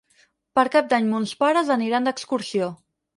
Per 0.59 0.61
Cap 0.75 0.87
d'Any 0.93 1.09
mons 1.11 1.33
pares 1.43 1.69
aniran 1.75 2.09
d'excursió. 2.09 2.71